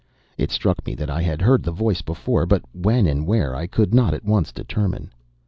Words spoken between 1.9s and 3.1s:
before, but when